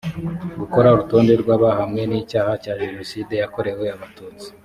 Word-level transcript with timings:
gukora 0.59 0.87
urutonde 0.93 1.33
rw 1.41 1.49
abahamwe 1.55 2.01
n 2.05 2.11
icyaha 2.21 2.51
cya 2.63 2.73
jenoside 2.81 3.33
yakorewe 3.41 3.85
abatutsi 3.95 4.47